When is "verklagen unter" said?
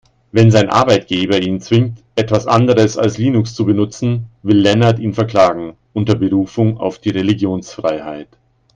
5.13-6.15